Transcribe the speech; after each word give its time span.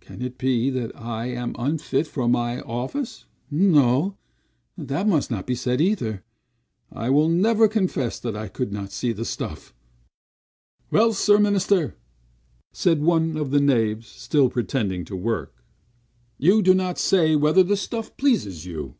Can 0.00 0.20
it 0.20 0.36
be, 0.36 0.68
that 0.68 0.94
I 0.94 1.28
am 1.28 1.56
unfit 1.58 2.06
for 2.06 2.28
my 2.28 2.60
office? 2.60 3.24
No, 3.50 4.18
that 4.76 5.08
must 5.08 5.30
not 5.30 5.46
be 5.46 5.54
said 5.54 5.80
either. 5.80 6.22
I 6.92 7.08
will 7.08 7.30
never 7.30 7.68
confess 7.68 8.20
that 8.20 8.36
I 8.36 8.48
could 8.48 8.70
not 8.70 8.92
see 8.92 9.12
the 9.12 9.24
stuff." 9.24 9.72
"Well, 10.90 11.14
Sir 11.14 11.38
Minister!" 11.38 11.94
said 12.74 13.00
one 13.00 13.38
of 13.38 13.50
the 13.50 13.60
knaves, 13.62 14.08
still 14.08 14.50
pretending 14.50 15.06
to 15.06 15.16
work. 15.16 15.64
"You 16.36 16.60
do 16.60 16.74
not 16.74 16.98
say 16.98 17.34
whether 17.34 17.62
the 17.62 17.78
stuff 17.78 18.14
pleases 18.18 18.66
you." 18.66 18.96